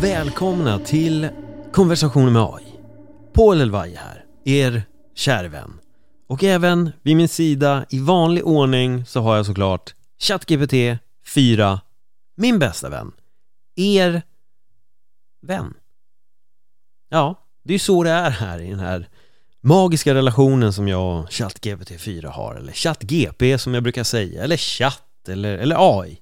[0.00, 1.28] välkomna till
[1.72, 2.64] Konversationer med AI.
[3.32, 4.82] Paul Elvaj här, er
[5.14, 5.78] kära vän.
[6.28, 11.00] Och även vid min sida i vanlig ordning så har jag såklart ChatGPT
[11.34, 11.80] 4,
[12.36, 13.12] min bästa vän.
[13.76, 14.22] Er
[15.42, 15.74] vän.
[17.08, 19.08] Ja, det är ju så det är här i den här
[19.60, 24.56] magiska relationen som jag och ChatGPT 4 har, eller ChatGP som jag brukar säga, eller
[24.56, 26.20] chatt, eller, eller AI.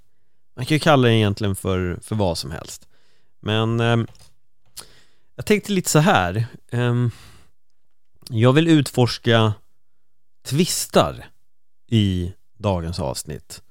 [0.57, 2.89] Man kan ju kalla det egentligen för, för vad som helst.
[3.47, 3.97] Men eh,
[5.37, 6.47] jag tänkte lite så här.
[6.71, 6.95] Eh,
[8.31, 9.55] jag vill utforska
[10.45, 11.27] tvistar
[11.89, 13.63] i dagens avsnitt.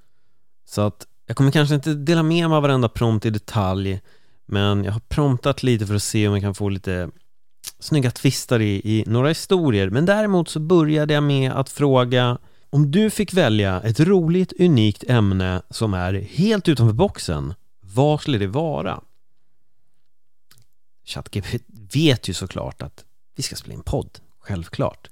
[0.66, 4.02] Så att jag kommer kanske inte dela med mig av varenda prompt i detalj
[4.46, 7.10] men jag har promptat lite för att se om jag kan få lite
[7.80, 12.38] snygga tvistar i, i några historier men däremot så började jag med att fråga
[12.70, 18.38] om du fick välja ett roligt, unikt ämne som är helt utanför boxen, vad skulle
[18.38, 19.02] det vara?
[21.06, 25.10] ChatGPT vet ju såklart att vi ska spela in podd, självklart.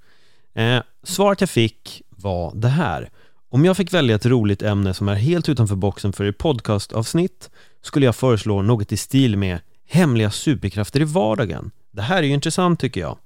[0.53, 3.09] Eh, svaret jag fick var det här.
[3.49, 7.49] Om jag fick välja ett roligt ämne som är helt utanför boxen för ett podcastavsnitt
[7.81, 11.71] skulle jag föreslå något i stil med hemliga superkrafter i vardagen.
[11.91, 13.17] Det här är ju intressant tycker jag.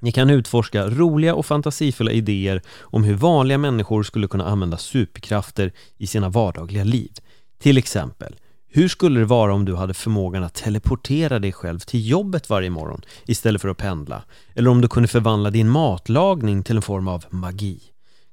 [0.00, 5.72] Ni kan utforska roliga och fantasifulla idéer om hur vanliga människor skulle kunna använda superkrafter
[5.96, 7.12] i sina vardagliga liv.
[7.58, 8.36] Till exempel,
[8.76, 12.70] hur skulle det vara om du hade förmågan att teleportera dig själv till jobbet varje
[12.70, 14.22] morgon istället för att pendla?
[14.54, 17.80] Eller om du kunde förvandla din matlagning till en form av magi?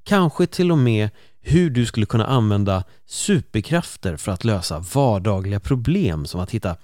[0.03, 1.09] Kanske till och med
[1.41, 6.75] hur du skulle kunna använda superkrafter för att lösa vardagliga problem som att hitta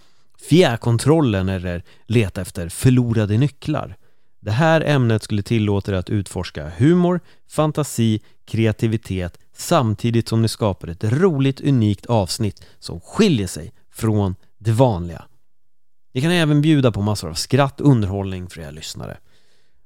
[0.49, 3.95] fjärrkontrollen eller leta efter förlorade nycklar.
[4.39, 10.87] Det här ämnet skulle tillåta dig att utforska humor, fantasi, kreativitet samtidigt som ni skapar
[10.87, 15.25] ett roligt, unikt avsnitt som skiljer sig från det vanliga.
[16.13, 19.17] Ni kan även bjuda på massor av skratt och underhållning för era lyssnare.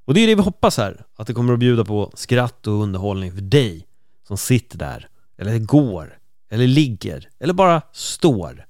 [0.04, 2.82] Och det är det vi hoppas här, att det kommer att bjuda på skratt och
[2.82, 3.86] underhållning för dig
[4.28, 6.18] som sitter där, eller går,
[6.50, 8.66] eller ligger, eller bara står.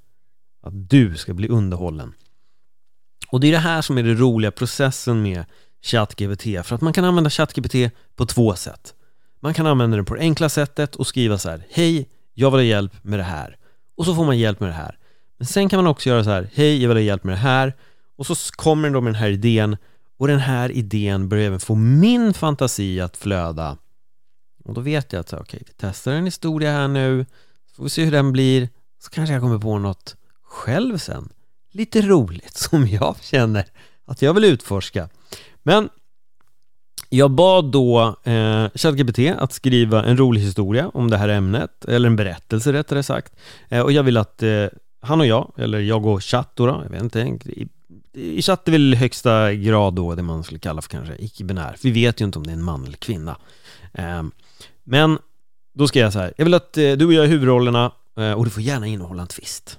[0.63, 2.13] Att du ska bli underhållen.
[3.29, 5.45] Och det är det här som är den roliga processen med
[5.85, 7.75] ChatGPT, för att man kan använda ChatGPT
[8.17, 8.95] på två sätt.
[9.41, 12.59] Man kan använda den på det enkla sättet och skriva så här Hej, jag vill
[12.59, 13.57] ha hjälp med det här.
[13.97, 14.99] Och så får man hjälp med det här.
[15.39, 17.39] Men sen kan man också göra så här Hej, jag vill ha hjälp med det
[17.39, 17.75] här.
[18.17, 19.77] Och så kommer den då med den här idén
[20.19, 23.77] och den här idén börjar även få min fantasi att flöda.
[24.65, 27.27] Och då vet jag att okej, okay, vi testar en historia här nu,
[27.71, 28.69] så får vi se hur den blir.
[28.99, 31.29] Så kanske jag kommer på något själv sen.
[31.71, 33.65] Lite roligt som jag känner
[34.05, 35.09] att jag vill utforska.
[35.65, 35.89] Men
[37.09, 42.09] jag bad då eh, ChatGPT att skriva en rolig historia om det här ämnet, eller
[42.09, 43.33] en berättelse rättare sagt.
[43.69, 44.67] Eh, och jag vill att eh,
[45.01, 47.69] han och jag, eller jag och chatt då, jag vet inte, i,
[48.13, 51.77] i chatt är väl högsta grad då det man skulle kalla för kanske icke-binär.
[51.83, 53.37] Vi vet ju inte om det är en man eller kvinna.
[53.93, 54.23] Eh,
[54.85, 55.19] men
[55.75, 58.33] då ska jag så här, jag vill att eh, du och jag är huvudrollerna eh,
[58.33, 59.79] och du får gärna innehålla en twist.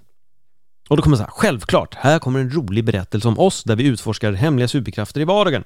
[0.90, 3.84] Och då kommer så här, självklart, här kommer en rolig berättelse om oss där vi
[3.84, 5.64] utforskar hemliga superkrafter i vardagen.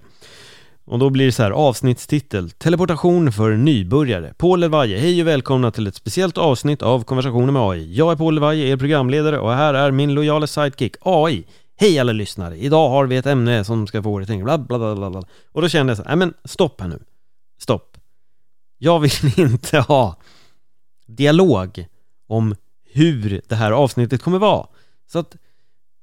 [0.85, 4.33] Och då blir det så här avsnittstitel Teleportation för nybörjare.
[4.37, 8.15] Paul Elvaje, hej och välkomna till ett speciellt avsnitt av Konversationer med AI Jag är
[8.15, 11.45] Paul Elvaje, er programledare och här är min lojala sidekick AI
[11.81, 12.57] Hej alla lyssnare!
[12.57, 15.23] Idag har vi ett ämne som ska få er att tänka bla bla bla bla.
[15.51, 17.03] Och då kände jag så här, nej men stopp här nu.
[17.59, 17.97] Stopp.
[18.77, 20.15] Jag vill inte ha
[21.07, 21.85] dialog
[22.27, 22.55] om
[22.91, 24.67] hur det här avsnittet kommer vara.
[25.11, 25.35] Så att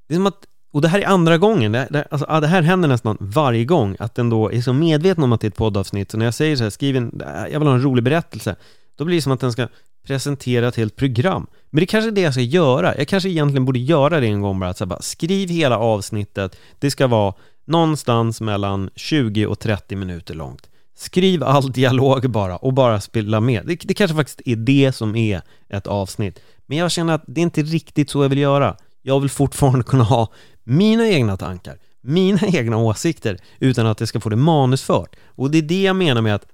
[0.09, 2.63] det är som att och det här är andra gången, det, det, alltså, det här
[2.63, 5.57] händer nästan varje gång Att den då är så medveten om att det är ett
[5.57, 8.05] poddavsnitt Så när jag säger så här, skriv en, äh, jag vill ha en rolig
[8.05, 8.57] berättelse
[8.97, 9.69] Då blir det som att den ska
[10.07, 11.47] presentera ett helt program.
[11.71, 12.97] Men det kanske är det jag ska göra.
[12.97, 15.79] Jag kanske egentligen borde göra det en gång bara, att så här, bara Skriv hela
[15.79, 16.57] avsnittet.
[16.79, 17.35] Det ska vara
[17.65, 20.69] någonstans mellan 20 och 30 minuter långt.
[20.95, 23.63] Skriv all dialog bara och bara spela med.
[23.67, 26.41] Det, det kanske faktiskt är det som är ett avsnitt.
[26.67, 28.77] Men jag känner att det är inte riktigt så jag vill göra
[29.07, 30.33] jag vill fortfarande kunna ha
[30.65, 35.17] mina egna tankar, mina egna åsikter utan att jag ska få det manusfört.
[35.27, 36.47] Och det är det jag menar med att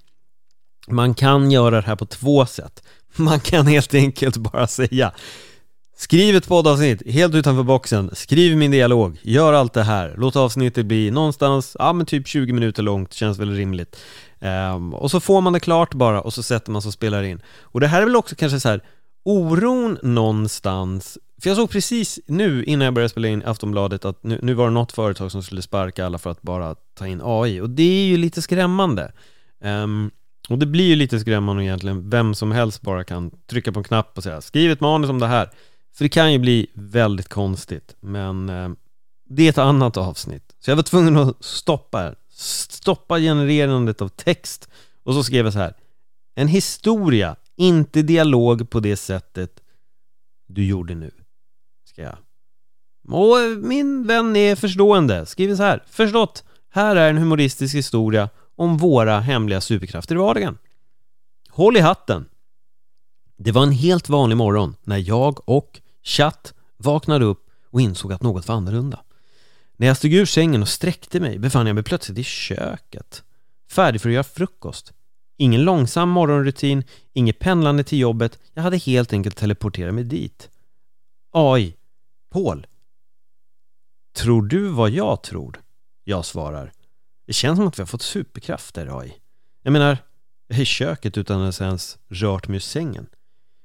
[0.88, 2.82] man kan göra det här på två sätt.
[3.16, 5.12] Man kan helt enkelt bara säga
[5.96, 10.86] Skriv ett poddavsnitt helt utanför boxen, skriv min dialog, gör allt det här, låt avsnittet
[10.86, 14.00] bli någonstans, ja men typ 20 minuter långt, känns väl rimligt.
[14.74, 17.22] Um, och så får man det klart bara och så sätter man sig och spelar
[17.22, 17.42] in.
[17.60, 18.80] Och det här är väl också kanske så här
[19.24, 24.38] oron någonstans för jag såg precis nu innan jag började spela in Aftonbladet att nu,
[24.42, 27.60] nu var det något företag som skulle sparka alla för att bara ta in AI
[27.60, 29.12] och det är ju lite skrämmande
[29.64, 30.10] um,
[30.48, 33.84] Och det blir ju lite skrämmande egentligen vem som helst bara kan trycka på en
[33.84, 35.50] knapp och säga skriv ett manus om det här
[35.94, 38.76] För det kan ju bli väldigt konstigt men um,
[39.28, 40.54] Det är ett annat avsnitt.
[40.60, 44.68] Så jag var tvungen att stoppa här Stoppa genererandet av text
[45.02, 45.74] och så skrev jag så här.
[46.34, 49.60] En historia, inte dialog på det sättet
[50.48, 51.10] du gjorde nu.
[51.92, 52.18] Ska jag.
[53.08, 55.26] Och eh, min vän är förstående.
[55.26, 55.84] Skriver så här.
[55.86, 56.44] Förstått.
[56.70, 60.58] Här är en humoristisk historia om våra hemliga superkrafter i vardagen.
[61.48, 62.24] Håll i hatten.
[63.36, 68.22] Det var en helt vanlig morgon när jag och chatt vaknade upp och insåg att
[68.22, 69.04] något var annorlunda.
[69.76, 73.22] När jag stod ur sängen och sträckte mig befann jag mig plötsligt i köket.
[73.70, 74.92] Färdig för att göra frukost.
[75.36, 78.38] Ingen långsam morgonrutin, inget pendlande till jobbet.
[78.54, 80.50] Jag hade helt enkelt teleporterat mig dit.
[81.32, 81.76] AI.
[82.32, 82.66] Paul.
[84.16, 85.60] Tror du vad jag tror?
[86.04, 86.72] Jag svarar.
[87.26, 89.12] Det känns som att vi har fått superkrafter, AI.
[89.62, 89.98] Jag menar,
[90.48, 93.06] jag är i köket utan att ens rört mig ur sängen.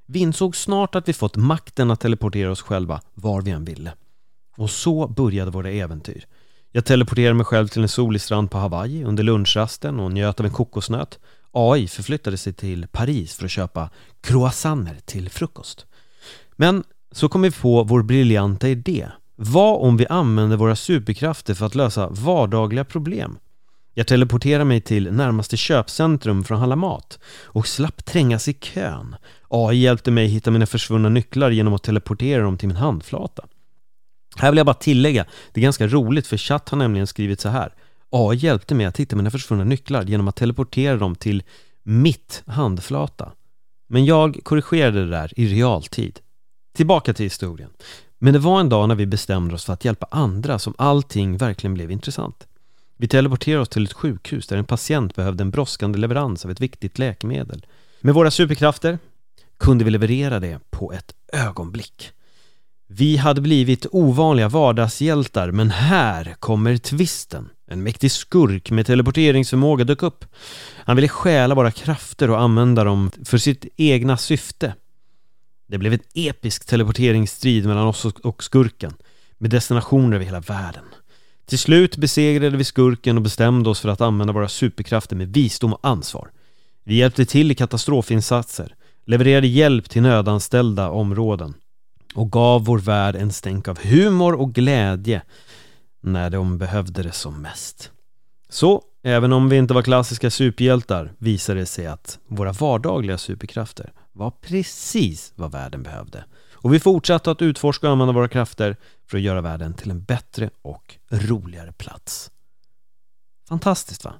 [0.05, 3.93] Vi insåg snart att vi fått makten att teleportera oss själva var vi än ville.
[4.57, 6.25] Och så började våra äventyr.
[6.71, 10.45] Jag teleporterade mig själv till en solig strand på Hawaii under lunchrasten och njöt av
[10.45, 11.19] en kokosnöt.
[11.51, 13.89] AI förflyttade sig till Paris för att köpa
[14.21, 15.85] croissanter till frukost.
[16.55, 19.07] Men så kom vi på vår briljanta idé.
[19.35, 23.37] Vad om vi använder våra superkrafter för att lösa vardagliga problem?
[23.93, 29.15] Jag teleporterade mig till närmaste köpcentrum för att handla mat och slapp trängas i kön.
[29.47, 33.45] AI hjälpte mig hitta mina försvunna nycklar genom att teleportera dem till min handflata.
[34.35, 37.49] Här vill jag bara tillägga, det är ganska roligt för chatt har nämligen skrivit så
[37.49, 37.73] här.
[38.09, 41.43] AI hjälpte mig att hitta mina försvunna nycklar genom att teleportera dem till
[41.83, 43.31] mitt handflata.
[43.87, 46.19] Men jag korrigerade det där i realtid.
[46.77, 47.69] Tillbaka till historien.
[48.19, 51.37] Men det var en dag när vi bestämde oss för att hjälpa andra som allting
[51.37, 52.47] verkligen blev intressant.
[52.97, 56.61] Vi teleporterade oss till ett sjukhus där en patient behövde en brådskande leverans av ett
[56.61, 57.65] viktigt läkemedel.
[58.01, 58.99] Med våra superkrafter
[59.59, 62.11] kunde vi leverera det på ett ögonblick.
[62.87, 67.49] Vi hade blivit ovanliga vardagshjältar men här kommer twisten.
[67.67, 70.25] En mäktig skurk med teleporteringsförmåga dök upp.
[70.75, 74.73] Han ville stjäla våra krafter och använda dem för sitt egna syfte.
[75.67, 78.93] Det blev en episk teleporteringsstrid mellan oss och skurken
[79.37, 80.83] med destinationer över hela världen.
[81.45, 85.73] Till slut besegrade vi skurken och bestämde oss för att använda våra superkrafter med visdom
[85.73, 86.31] och ansvar.
[86.83, 88.75] Vi hjälpte till i katastrofinsatser,
[89.05, 91.53] levererade hjälp till nödanställda områden
[92.15, 95.21] och gav vår värld en stänk av humor och glädje
[96.01, 97.91] när de behövde det som mest.
[98.49, 103.91] Så, även om vi inte var klassiska superhjältar visade det sig att våra vardagliga superkrafter
[104.17, 106.25] var precis vad världen behövde.
[106.53, 108.75] Och vi fortsatte att utforska och använda våra krafter
[109.05, 112.31] för att göra världen till en bättre och roligare plats.
[113.49, 114.13] Fantastiskt va?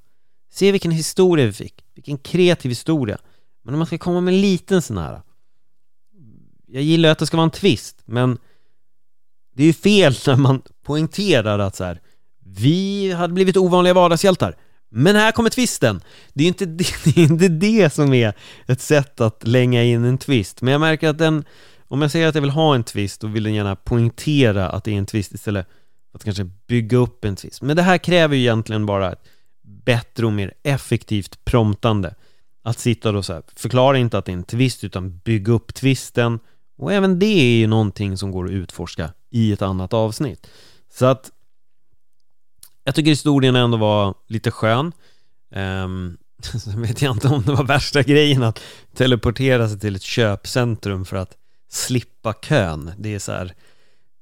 [0.52, 3.18] Se vilken historia vi fick, vilken kreativ historia.
[3.64, 5.22] Men om man ska komma med en liten sån här
[6.68, 8.38] jag gillar att det ska vara en twist, men
[9.56, 12.02] det är ju fel när man poängterar att så här,
[12.40, 14.56] vi hade blivit ovanliga vardagshjältar.
[14.90, 16.02] Men här kommer twisten!
[16.34, 18.34] Det är, inte det, det är inte det som är
[18.68, 21.44] ett sätt att länga in en twist, men jag märker att den,
[21.88, 24.84] om jag säger att jag vill ha en twist, då vill den gärna poängtera att
[24.84, 25.68] det är en twist istället
[26.12, 27.62] för att kanske bygga upp en twist.
[27.62, 29.24] Men det här kräver ju egentligen bara ett
[29.64, 32.16] bättre och mer effektivt promptande.
[32.64, 35.74] Att sitta då så här, förklara inte att det är en twist, utan bygga upp
[35.74, 36.40] twisten,
[36.78, 40.48] och även det är ju någonting som går att utforska i ett annat avsnitt.
[40.94, 41.32] Så att
[42.88, 44.92] jag tycker historien ändå var lite skön.
[45.56, 46.18] Um,
[46.64, 48.62] Sen vet jag inte om det var värsta grejen att
[48.94, 51.38] teleportera sig till ett köpcentrum för att
[51.70, 52.92] slippa kön.
[52.98, 53.54] Det är så här,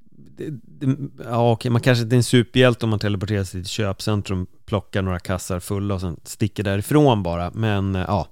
[0.10, 3.62] det, det, ja, okej, man kanske inte är en superhjälte om man teleporterar sig till
[3.62, 7.51] ett köpcentrum, plockar några kassar fulla och sen sticker därifrån bara.
[7.53, 8.27] Men eh, ja,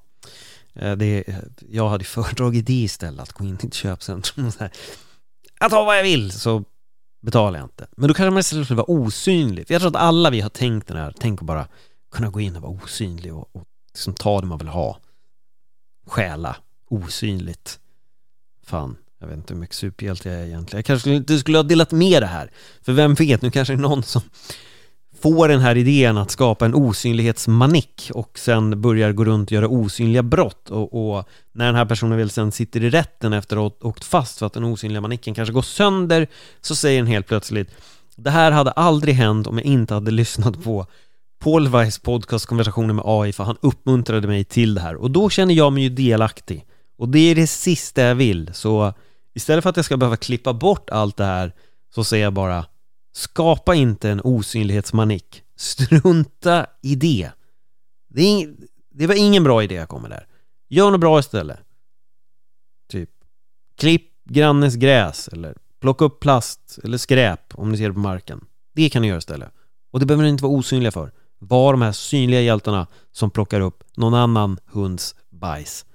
[0.73, 1.23] eh, det,
[1.69, 4.71] jag hade föredragit det istället, att gå in i ett köpcentrum och så här.
[5.59, 6.63] Jag tar vad jag vill, så
[7.23, 7.87] betalar jag inte.
[7.97, 9.67] Men då kanske man istället skulle vara osynlig.
[9.67, 11.67] För jag tror att alla vi har tänkt den här, tänk att bara
[12.11, 13.63] kunna gå in och vara osynlig och, och
[13.93, 14.99] liksom ta det man vill ha.
[16.07, 16.55] Stjäla,
[16.89, 17.79] osynligt.
[18.65, 20.77] Fan, jag vet inte hur mycket superhjälte jag är egentligen.
[20.77, 22.51] Jag kanske inte skulle ha delat med det här.
[22.81, 24.21] För vem vet, nu kanske det är någon som
[25.23, 29.67] får den här idén att skapa en osynlighetsmanik och sen börjar gå runt och göra
[29.67, 33.81] osynliga brott och, och när den här personen väl sen sitter i rätten efter att
[33.81, 36.27] ha åkt fast för att den osynliga manicken kanske går sönder
[36.61, 37.71] så säger den helt plötsligt
[38.15, 40.85] Det här hade aldrig hänt om jag inte hade lyssnat på
[41.43, 44.95] Paul Weiss podcast konversationer med AI för han uppmuntrade mig till det här.
[44.95, 46.65] Och då känner jag mig ju delaktig.
[46.97, 48.49] Och det är det sista jag vill.
[48.53, 48.93] Så
[49.35, 51.53] istället för att jag ska behöva klippa bort allt det här
[51.95, 52.65] så säger jag bara
[53.13, 55.43] Skapa inte en osynlighetsmanik.
[55.55, 57.31] Strunta i det.
[58.09, 58.57] Det, ing,
[58.91, 60.27] det var ingen bra idé jag kom med där.
[60.69, 61.59] Gör något bra istället.
[62.91, 63.09] Typ,
[63.77, 68.45] klipp grannens gräs eller plocka upp plast eller skräp om ni ser det på marken.
[68.75, 69.51] Det kan ni göra istället.
[69.91, 71.11] Och det behöver ni inte vara osynliga för.
[71.39, 75.85] Var de här synliga hjältarna som plockar upp någon annan hunds bajs.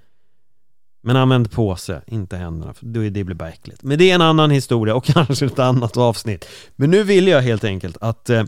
[1.09, 3.83] Men använd påse, inte händerna, för det blir bara äckligt.
[3.83, 6.49] Men det är en annan historia och kanske ett annat avsnitt.
[6.77, 8.45] Men nu vill jag helt enkelt att eh,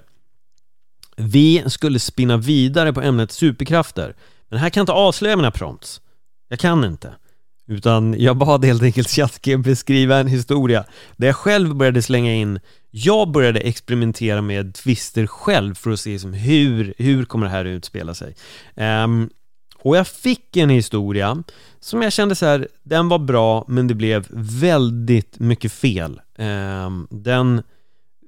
[1.17, 4.17] vi skulle spinna vidare på ämnet superkrafter.
[4.49, 6.01] Men här kan jag inte avslöja mina prompts.
[6.49, 7.15] Jag kan inte.
[7.67, 10.85] Utan jag bad helt enkelt ChatGPT skriva en historia
[11.17, 16.19] där jag själv började slänga in Jag började experimentera med twister själv för att se
[16.19, 18.35] som hur, hur kommer det här utspela sig
[18.77, 19.31] um,
[19.83, 21.43] och jag fick en historia
[21.81, 27.09] som jag kände så här, den var bra men det blev väldigt mycket fel ehm,
[27.11, 27.63] Den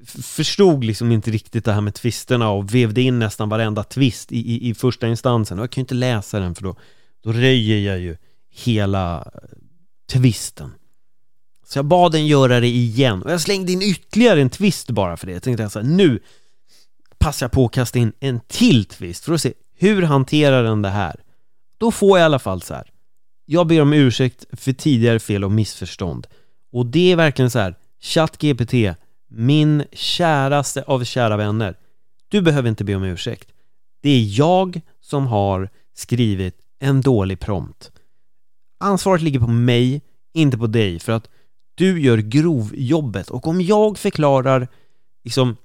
[0.06, 4.38] förstod liksom inte riktigt det här med tvisterna och vevde in nästan varenda tvist i,
[4.38, 6.76] i, i första instansen och jag kan ju inte läsa den för då,
[7.22, 8.16] då röjer jag ju
[8.50, 9.40] hela eh,
[10.12, 10.70] tvisten
[11.66, 15.16] Så jag bad den göra det igen och jag slängde in ytterligare en twist bara
[15.16, 15.32] för det.
[15.32, 16.20] Jag tänkte så nu
[17.18, 20.82] passar jag på att kasta in en till twist för att se hur hanterar den
[20.82, 21.21] det här?
[21.82, 22.90] Då får jag i alla fall så här.
[23.46, 26.26] Jag ber om ursäkt för tidigare fel och missförstånd.
[26.72, 28.74] Och det är verkligen så här, ChatGPT,
[29.30, 31.76] min käraste av kära vänner.
[32.28, 33.48] Du behöver inte be om ursäkt.
[34.02, 37.92] Det är jag som har skrivit en dålig prompt
[38.82, 41.28] ansvaret ligger på mig, inte på dig, för att
[41.74, 44.68] du gör grovjobbet och om jag förklarar
[45.24, 45.56] liksom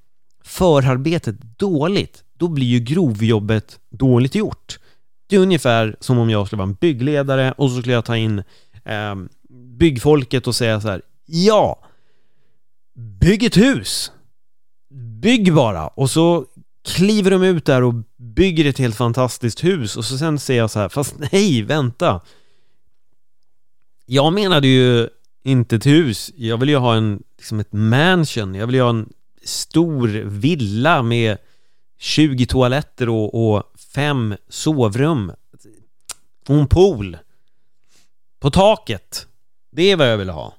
[0.43, 4.79] förarbetet dåligt, då blir ju grovjobbet dåligt gjort.
[5.27, 8.17] Det är ungefär som om jag skulle vara en byggledare och så skulle jag ta
[8.17, 8.43] in
[8.85, 9.15] eh,
[9.49, 11.79] byggfolket och säga så här, ja,
[12.95, 14.11] bygg ett hus!
[15.21, 15.87] Bygg bara!
[15.87, 16.45] Och så
[16.85, 20.71] kliver de ut där och bygger ett helt fantastiskt hus och så sen säger jag
[20.71, 22.21] så här, fast nej, vänta!
[24.05, 25.09] Jag menade ju
[25.43, 28.89] inte ett hus, jag vill ju ha en, liksom ett mansion, jag vill ju ha
[28.89, 29.09] en
[29.43, 31.37] stor villa med
[31.99, 33.63] 20 toaletter och, och
[33.97, 35.31] fem sovrum
[36.47, 37.17] och en pool
[38.39, 39.27] på taket.
[39.71, 40.53] Det är vad jag vill ha.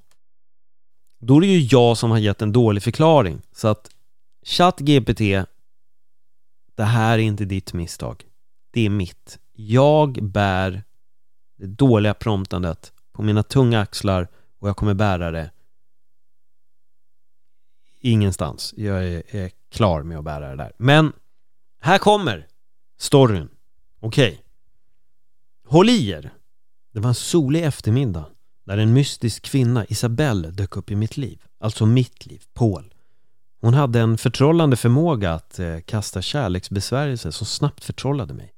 [1.19, 3.43] Då är det ju jag som har gett en dålig förklaring.
[3.53, 3.91] Så att
[4.43, 5.21] ChatGPT,
[6.75, 8.25] det här är inte ditt misstag.
[8.71, 9.39] Det är mitt.
[9.53, 10.83] Jag bär
[11.57, 14.29] det dåliga promptandet på mina tunga axlar
[14.59, 15.51] och jag kommer bära det
[18.01, 18.75] ingenstans.
[18.77, 20.73] Jag är, är klar med att bära det där.
[20.77, 21.13] Men
[21.81, 22.49] här kommer
[22.99, 23.49] storyn.
[24.01, 24.29] Okej.
[24.29, 24.39] Okay.
[25.67, 26.31] Håll i er.
[26.93, 28.27] Det var en solig eftermiddag
[28.67, 31.43] när en mystisk kvinna, Isabelle, dök upp i mitt liv.
[31.61, 32.95] Alltså mitt liv, Paul.
[33.61, 38.53] Hon hade en förtrollande förmåga att eh, kasta kärleksbesvärjelser som snabbt förtrollade mig.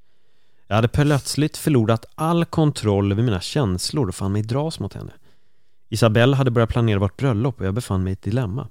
[0.67, 5.13] Jag hade plötsligt förlorat all kontroll över mina känslor och fann mig dras mot henne.
[5.89, 8.69] Isabelle hade börjat planera vårt bröllop och jag befann mig i ett dilemma.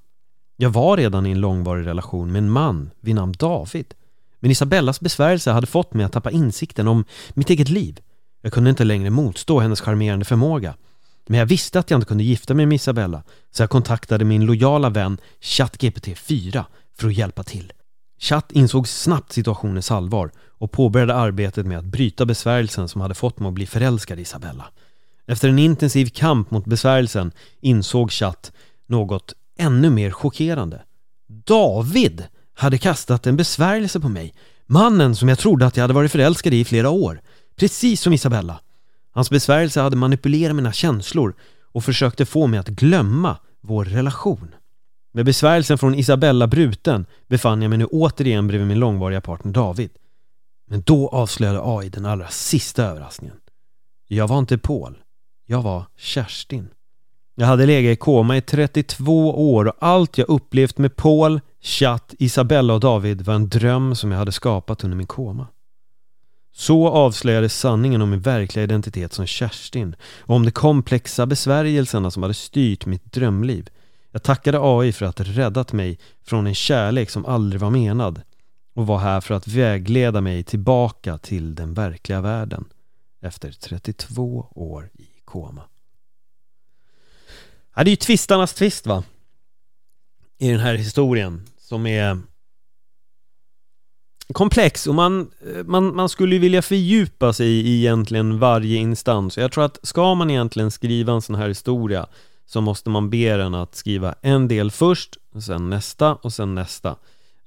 [0.58, 3.94] Jag var redan i en långvarig relation med en man vid namn David.
[4.39, 8.00] Men Isabellas besvärjelse hade fått mig att tappa insikten om mitt eget liv.
[8.41, 10.75] Jag kunde inte längre motstå hennes charmerande förmåga.
[11.27, 14.46] Men jag visste att jag inte kunde gifta mig med Isabella, så jag kontaktade min
[14.46, 16.65] lojala vän ChatGPT 4
[16.98, 17.74] för att hjälpa till.
[18.19, 23.39] Chatt insåg snabbt situationens allvar och påbörjade arbetet med att bryta besvärjelsen som hade fått
[23.39, 24.65] mig att bli förälskad i Isabella.
[25.27, 27.31] Efter en intensiv kamp mot besvärjelsen
[27.62, 28.51] insåg Chatt
[28.88, 30.81] något ännu mer chockerande.
[31.27, 32.27] David
[32.60, 34.34] hade kastat en besvärjelse på mig.
[34.66, 37.22] Mannen som jag trodde att jag hade varit förälskad i i flera år.
[37.56, 38.60] Precis som Isabella.
[39.12, 41.34] Hans besvärjelse hade manipulerat mina känslor
[41.72, 44.56] och försökte få mig att glömma vår relation.
[45.13, 49.89] Med besvärjelsen från Isabella bruten befann jag mig nu återigen bredvid min långvariga partner David.
[50.68, 53.38] Men då avslöjade AI den allra sista överraskningen.
[54.08, 54.98] Jag var inte Paul.
[55.46, 56.68] Jag var Kerstin.
[57.36, 62.13] Jag hade legat i koma i 32 år och allt jag upplevt med Paul, Chatt,
[62.20, 65.48] Isabella och David var en dröm som jag hade skapat under min koma.
[66.51, 72.24] Så avslöjades sanningen om min verkliga identitet som Kerstin och om de komplexa besvärjelserna som
[72.24, 73.70] hade styrt mitt drömliv.
[74.12, 78.22] Jag tackade AI för att räddat mig från en kärlek som aldrig var menad
[78.74, 82.66] och var här för att vägleda mig tillbaka till den verkliga världen
[83.22, 85.62] efter 32 år i koma.
[87.75, 89.04] Ja, det är ju tvistarnas tvist va?
[90.39, 92.19] I den här historien som är
[94.34, 95.31] komplex och man,
[95.65, 99.38] man, man skulle ju vilja fördjupa sig i egentligen varje instans.
[99.38, 102.08] Jag tror att ska man egentligen skriva en sån här historia
[102.46, 106.55] så måste man be den att skriva en del först, och sen nästa och sen
[106.55, 106.96] nästa.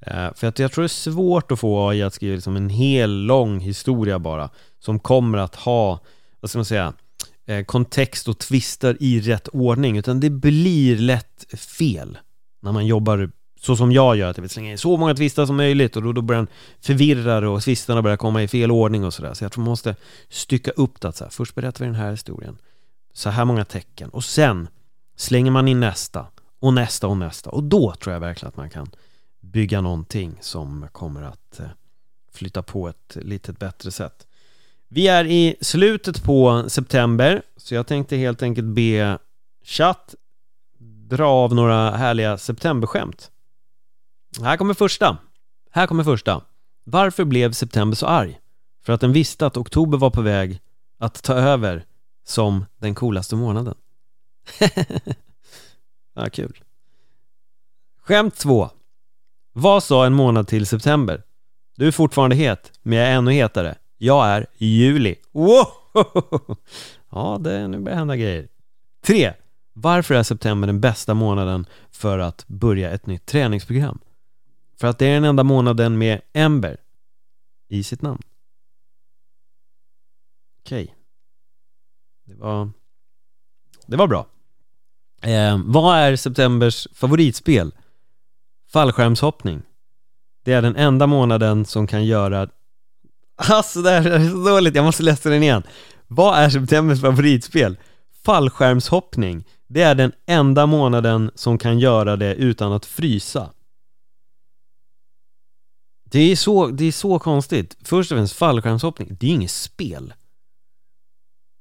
[0.00, 2.68] Eh, för att jag tror det är svårt att få AI att skriva liksom en
[2.68, 6.00] hel lång historia bara, som kommer att ha,
[6.40, 6.92] vad ska man säga,
[7.46, 12.18] eh, kontext och twister i rätt ordning, utan det blir lätt fel
[12.62, 15.47] när man jobbar så som jag gör, att jag vill slänga in så många twistar
[15.47, 16.49] som möjligt och då, då börjar den
[16.81, 19.35] förvirra det och twistarna börjar komma i fel ordning och sådär.
[19.35, 19.97] Så jag tror man måste
[20.28, 21.12] stycka upp det.
[21.12, 21.31] Så här.
[21.31, 22.59] Först berättar vi den här historien,
[23.12, 24.69] så här många tecken och sen
[25.16, 26.26] slänger man in nästa
[26.61, 28.90] och nästa och nästa och då tror jag verkligen att man kan
[29.40, 31.66] bygga någonting som kommer att eh,
[32.33, 34.26] flytta på ett lite bättre sätt.
[34.88, 39.19] Vi är i slutet på september, så jag tänkte helt enkelt be
[39.64, 40.14] chatt
[41.12, 43.31] dra av några härliga septemberskämt.
[44.42, 45.19] Här kommer första.
[45.71, 46.42] Här kommer första.
[46.85, 48.40] Varför blev september så arg?
[48.85, 50.61] För att den visste att oktober var på väg
[50.99, 51.85] att ta över
[52.25, 53.75] som den coolaste månaden.
[56.14, 56.61] ja, kul.
[58.02, 58.71] Skämt två.
[59.52, 61.23] Vad sa en månad till september?
[61.76, 63.76] Du är fortfarande het, men jag är ännu hetare.
[63.99, 65.16] Jag är juli.
[65.33, 65.66] Wow!
[67.14, 68.49] Ja, det, nu börjar hända grejer.
[69.04, 69.33] 3.
[69.73, 73.99] Varför är september den bästa månaden för att börja ett nytt träningsprogram?
[74.81, 76.76] För att det är den enda månaden med Ember
[77.69, 78.23] i sitt namn.
[80.61, 80.83] Okej.
[80.83, 80.95] Okay.
[82.25, 82.71] Det var...
[83.87, 84.26] Det var bra.
[85.23, 87.75] Eh, vad är septembers favoritspel?
[88.73, 89.62] Fallskärmshoppning.
[90.45, 92.49] Det är den enda månaden som kan göra
[93.37, 95.62] Alltså det här är så dåligt, jag måste läsa den igen
[96.09, 97.76] Vad är septembers favoritspel?
[98.25, 103.52] Fallskärmshoppning det är den enda månaden som kan göra det utan att frysa
[106.05, 109.50] Det är så, det är så konstigt Först och främst fallskärmshoppning, det är ju inget
[109.50, 110.14] spel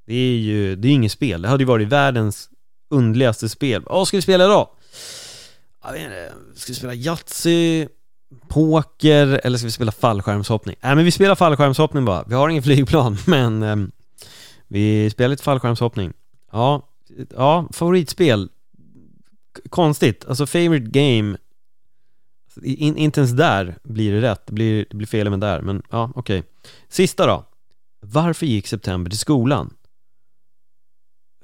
[0.08, 2.50] Det är ju, det är inget spel, det hade ju varit världens
[2.90, 4.70] underligaste spel Vad ska vi spela idag?
[5.84, 7.88] Jag vet inte, eh, ska vi spela Yatzy?
[8.48, 10.76] poker eller ska vi spela fallskärmshoppning?
[10.82, 13.76] Nej men vi spelar fallskärmshoppning bara, vi har ingen flygplan men eh,
[14.68, 16.14] vi spelar lite fallskärmshoppning
[16.52, 16.91] Ja,
[17.30, 18.50] ja, favoritspel.
[19.70, 21.38] Konstigt, alltså favorite game.
[22.64, 25.84] In, Inte ens där blir det rätt, det blir, det blir fel även där men
[25.90, 26.40] ja, okej.
[26.40, 26.52] Okay.
[26.88, 27.46] Sista då.
[28.00, 29.74] Varför gick September till skolan?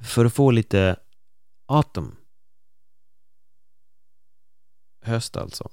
[0.01, 0.95] För att få lite
[1.65, 2.15] autumn.
[5.01, 5.69] Höst alltså.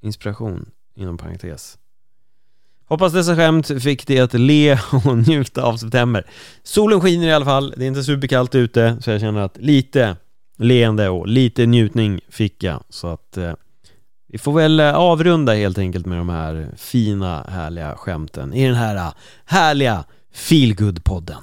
[0.00, 1.78] Inspiration, inom parentes.
[2.88, 6.26] Hoppas dessa skämt fick dig att le och njuta av september.
[6.62, 10.16] Solen skiner i alla fall, det är inte superkallt ute, så jag känner att lite
[10.58, 12.84] leende och lite njutning fick jag.
[12.88, 13.52] Så att eh,
[14.28, 18.74] vi får väl eh, avrunda helt enkelt med de här fina, härliga skämten i den
[18.74, 19.12] här eh,
[19.44, 21.42] härliga Feelgood-podden.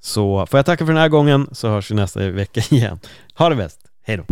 [0.00, 2.98] Så får jag tacka för den här gången, så hörs vi nästa vecka igen.
[3.34, 4.24] Ha det bäst, hejdå!